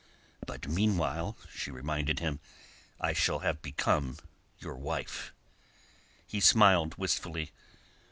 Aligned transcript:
"But 0.47 0.67
meanwhile," 0.67 1.37
she 1.53 1.69
reminded 1.69 2.17
him, 2.21 2.39
"I 2.99 3.13
shall 3.13 3.41
have 3.45 3.61
become 3.61 4.17
your 4.57 4.73
wife." 4.75 5.31
He 6.25 6.39
smiled 6.39 6.95
wistfully. 6.97 7.51